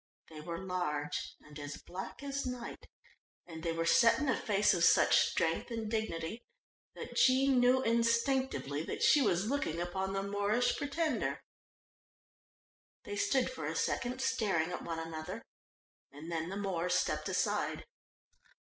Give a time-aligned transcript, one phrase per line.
[0.29, 2.87] They were large and as black as night,
[3.45, 6.41] and they were set in a face of such strength and dignity
[6.95, 11.43] that Jean knew instinctively that she was looking upon the Moorish Pretender.
[13.03, 15.43] They stood for a second staring at one another,
[16.11, 17.85] and then the Moor stepped aside.